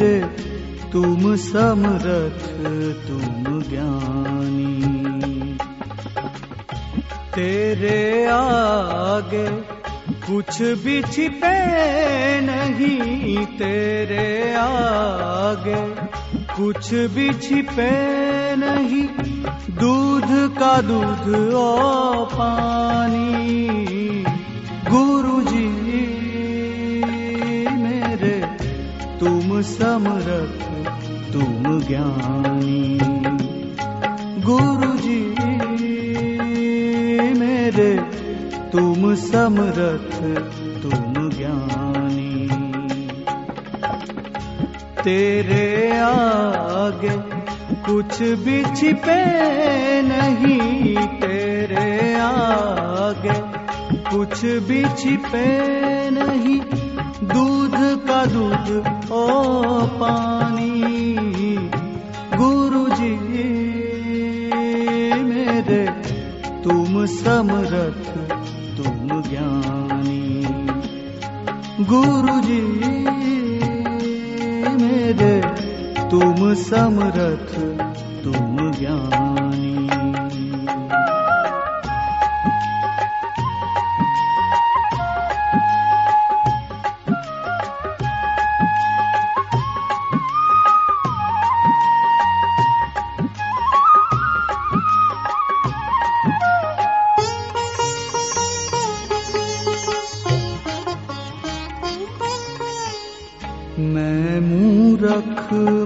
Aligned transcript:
मेरे, 0.00 0.20
तुम 0.92 1.36
समरथ, 1.36 2.46
तुम 3.08 3.62
ज्ञानी। 3.62 4.84
तेरे 7.34 8.26
आगे 8.26 9.48
कुछ 10.32 10.62
भी 10.62 11.02
छिपे 11.02 11.54
नहीं, 12.40 13.46
तेरे 13.46 14.54
आगे 14.54 16.04
कुछ 16.56 16.94
भी 16.94 17.34
छिपे 17.34 17.90
नहीं, 18.56 19.08
दूध 19.74 20.58
का 20.58 20.80
दूध 20.80 21.54
ओ 21.54 22.24
पानी। 22.24 23.44
गुरु 24.90 25.53
समरथ 29.62 30.64
तुम 31.32 31.80
ज्ञानी। 31.80 32.98
गुरु 34.42 34.98
जी 34.98 35.34
मेरे, 37.38 37.96
तुम 38.70 39.14
समरथ 39.14 40.20
तुम 40.82 41.30
ज्ञानी। 41.30 42.48
तेरे 45.02 45.98
आगे 45.98 47.44
कुछ 47.92 48.22
भी 48.22 48.64
छिपे 48.64 49.24
नहीं, 50.02 50.96
तेरे 50.96 52.14
आगे 52.14 53.64
कुछ 54.16 54.44
भी 54.44 54.84
छिपे 54.84 55.70
नहीं। 56.10 56.93
दूध 57.24 57.74
का 58.06 58.24
दूध 58.26 58.68
ओ 59.12 59.26
पानी 60.00 60.70
गुरु 62.36 62.84
जी 62.94 63.12
मेरे 65.24 65.84
तुम 66.62 67.06
समरथ 67.06 68.10
तुम 68.76 69.22
ज्ञानी। 69.22 70.44
गुरु 71.84 72.40
जी 72.40 72.60
मेरे 74.82 75.34
तुम 76.10 76.54
समरथ 76.54 77.83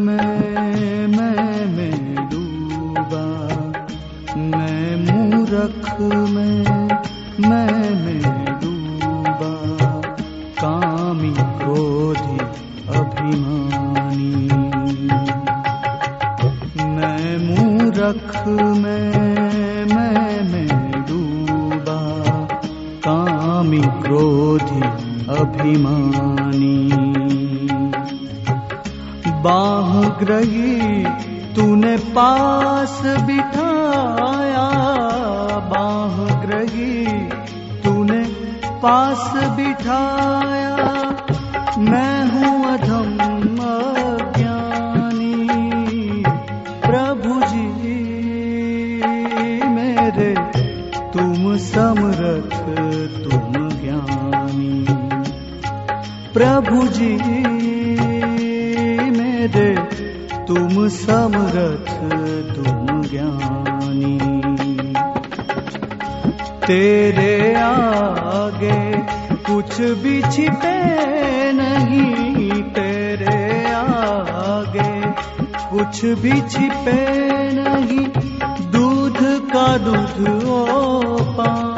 मैं 0.00 1.06
मैं 1.08 1.66
मैं 1.66 2.28
डूबा 2.28 3.24
मैं 4.52 4.84
मूरख 5.00 6.00
मैं 6.00 6.88
मैं 7.48 7.90
मैं 8.04 8.44
डूबा 8.60 9.50
कामी 10.60 11.32
क्रोधी 11.60 12.38
अभिमानी 12.98 14.32
मैं 16.94 17.36
मूरख 17.46 18.46
मैं 18.78 19.84
मैं 19.94 20.42
मैं 20.52 21.04
डूबा 21.06 22.00
कामी 23.06 23.82
क्रोधी 24.02 24.82
अभिमानी 25.40 26.76
बाह 29.42 30.08
ग्रही 30.08 31.04
तूने 31.54 31.96
पास 31.96 33.02
बिठाया। 33.04 34.68
बाह 35.72 36.46
ग्रही 36.46 37.06
तूने 37.84 38.22
पास 38.82 39.32
बिठाया। 39.36 40.76
मैं 41.78 42.14
हूँ 42.28 42.66
अधम 42.66 43.18
अज्ञानी। 44.16 45.34
प्रभु 46.86 47.46
जी 47.46 47.66
मेरे 49.68 50.34
तुम 51.12 51.56
समरथ 51.56 52.58
तुम 53.24 53.52
ज्ञानी। 53.68 54.84
प्रभु 56.32 56.88
जी 56.88 57.38
मेरे 59.48 59.74
तुम 60.46 60.88
समरथ 60.88 61.88
तुम 62.54 63.02
ज्ञानी। 63.02 64.18
तेरे 66.66 67.54
आगे 67.54 68.80
कुछ 69.48 69.80
भी 70.02 70.20
छिपे 70.22 70.76
नहीं, 71.52 72.62
तेरे 72.72 73.72
आगे 73.72 74.90
कुछ 75.70 76.04
भी 76.04 76.40
छिपे 76.50 77.00
नहीं, 77.52 78.06
दूध 78.70 79.18
का 79.50 79.66
दूध 79.78 80.28
ओ 80.48 80.64
पानी। 81.32 81.77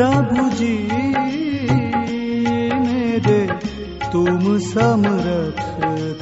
प्रभु 0.00 0.42
जी 0.50 0.74
मेरे 2.84 3.40
तुम 4.12 4.58
समरथ 4.68 5.60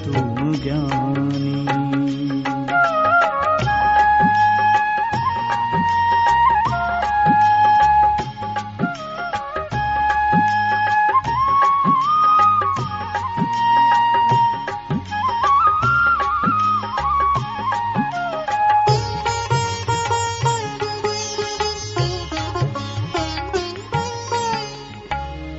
तुम 0.03 0.53
ज्ञानी 0.62 1.28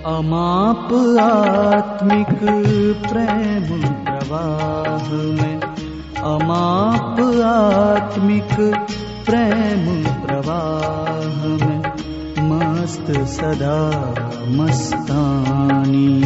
अमाप 0.09 0.93
आत्मिक 1.21 2.39
प्रेम 3.09 3.81
प्रवाह 4.03 5.13
में। 5.13 5.61
अमाप 6.17 7.19
आत्मिक 7.45 8.53
प्रेम 9.25 10.03
प्रवाह 10.03 11.67
में। 11.67 11.83
मस्त 12.49 13.11
सदा 13.11 13.89
मस्तानी। 14.47 16.23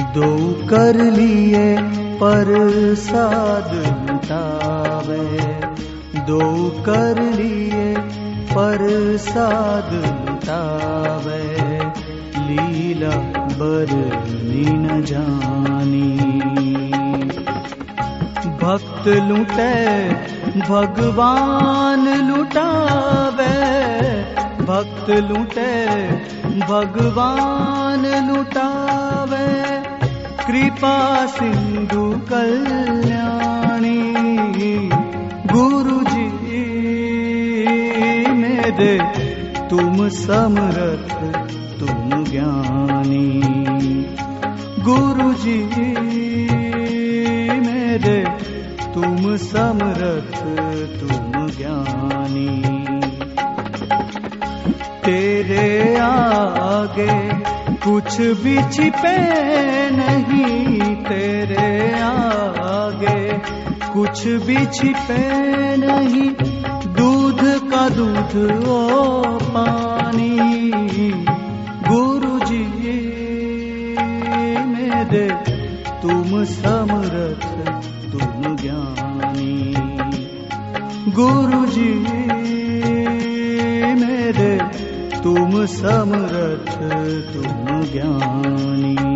दो 0.00 0.66
कर 0.66 0.96
लिए 0.96 1.76
पर 2.16 2.46
साध 2.94 3.74
लुटावे 4.10 5.40
दो 6.20 6.70
कर 6.70 7.22
लिए 7.22 7.94
पर 8.52 9.16
साध 9.16 9.92
लुटावे 9.92 11.19
लीला 12.50 13.16
बरनी 13.58 14.64
न 14.70 15.02
जानी। 15.02 16.10
भक्त 18.62 19.08
लुटे 19.08 20.08
भगवान 20.60 22.30
लुटावे। 22.30 23.56
भक्त 24.64 25.10
लुटे 25.10 26.08
भगवान 26.60 28.30
लुटावे। 28.30 29.50
कृपा 30.46 31.26
सिंधु 31.26 32.20
कल्याणी 32.32 34.00
गुरु 35.52 36.00
जी 36.10 36.26
मेरे 38.32 38.98
तुम 39.68 40.08
समरथ 40.08 41.19
ज्ञानी। 42.40 43.40
गुरु 44.84 45.32
जी 45.32 45.58
मेरे, 47.60 48.24
तुम 48.94 49.36
समरथ, 49.36 50.38
तुम 51.00 51.46
ज्ञानी। 51.46 52.62
तेरे 55.04 55.96
आगे 55.98 57.28
कुछ 57.76 58.20
भी 58.20 58.62
छिपे 58.62 59.16
नहीं, 59.90 60.94
तेरे 60.94 62.00
आगे 62.02 63.38
कुछ 63.92 64.26
भी 64.26 64.66
छिपे 64.66 65.28
नहीं, 65.76 66.30
दूध 66.94 67.70
का 67.70 67.88
दूध 67.88 68.64
ओ 68.68 69.22
पानी। 69.38 71.29
मेरे 75.10 75.28
तुम 76.02 76.44
समरथ 76.44 77.46
तुम 78.12 78.56
ज्ञानी। 78.56 79.74
गुरु 81.12 81.66
जी 81.66 81.94
मेरे 84.00 84.56
तुम 85.20 85.66
समरथ 85.66 86.74
तुम 87.34 87.66
ज्ञानी 87.92 89.09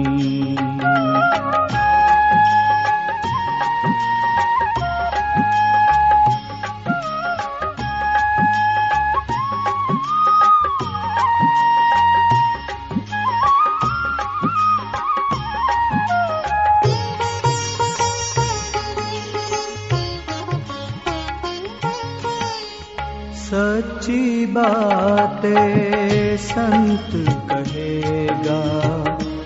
सच्ची 23.45 24.47
बातें 24.47 26.37
संत 26.37 27.29
कहेगा। 27.29 28.63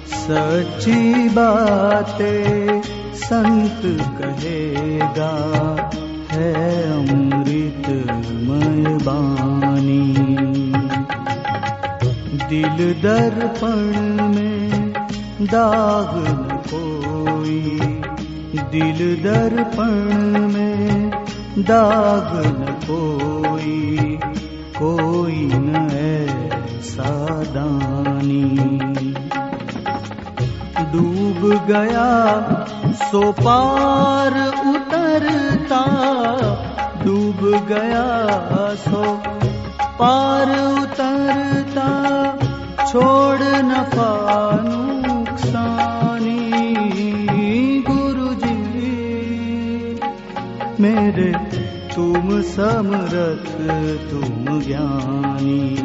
सच्ची 0.06 1.28
बातें 1.28 2.82
संत 3.14 4.00
कहेगा। 4.00 5.32
है 6.32 6.92
अमृतमय 6.92 9.04
बानी 9.04 10.14
दिल 12.50 12.92
दर्पण 12.92 14.34
में 14.34 14.92
दाग 15.42 16.24
न 16.28 16.62
कोई। 16.74 17.80
दिल 18.54 19.22
दर्पण 19.22 20.54
में 20.54 21.10
दाग 21.58 22.46
न 22.46 22.67
कोई 25.38 25.58
न 25.58 25.76
ऐसा 25.90 27.42
दानी 27.42 28.42
डूब 30.92 31.66
गया 31.66 32.08
सो 32.92 33.32
पार 33.32 34.32
उतरता। 34.66 35.82
डूब 37.04 37.66
गया 37.68 38.06
सो 38.74 39.22
पार 39.82 40.50
उतरता। 40.60 41.88
छोड़ 42.86 43.42
नफा 43.42 44.10
नुकसानी। 44.62 46.48
गुरु 47.88 48.34
जी 48.34 48.56
मेरे 50.80 51.47
समरथ 52.42 53.50
तुम 54.10 54.60
ज्ञानी। 54.60 55.76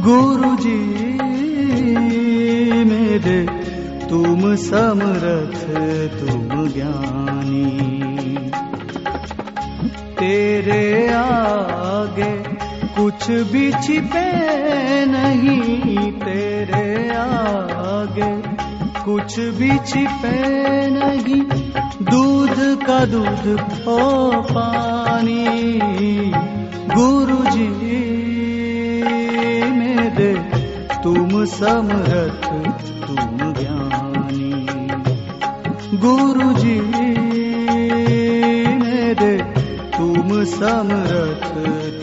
गुरु 0.00 0.56
जी 0.56 0.78
मेरे 2.84 3.46
तुम 4.08 4.56
समरथ 4.56 5.64
तुम 6.20 6.68
ज्ञानी। 6.68 7.98
तेरे 10.18 11.08
आगे 11.12 12.58
कुछ 13.02 13.30
भी 13.30 13.72
छिपे 13.72 14.28
नहीं 15.06 16.12
तेरे 16.12 17.08
आगे 17.14 18.58
कुछ 19.04 19.40
भी 19.40 19.78
छिपे 19.78 20.38
नहीं 20.90 21.67
दूध 21.96 22.84
का 22.86 23.04
दूध 23.04 23.46
ओ 23.88 24.30
पानी 24.42 25.44
गुरु 26.96 27.50
जी 27.50 27.68
मेरे 29.70 30.34
तुम 31.02 31.44
समरथ 31.44 32.46
तुम 33.06 33.52
ज्ञानी। 33.52 34.66
गुरु 35.96 36.52
जी 36.52 36.80
मेरे 38.78 39.36
तुम 39.98 40.44
समरथ 40.44 41.97